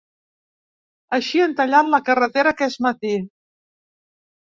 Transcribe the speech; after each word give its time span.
Així 1.17 1.43
han 1.43 1.53
tallat 1.59 1.91
la 1.95 1.99
carretera 2.07 2.53
aquest 2.57 2.81
matí. 2.87 3.13